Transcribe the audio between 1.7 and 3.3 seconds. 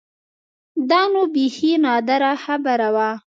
نادره خبره وه.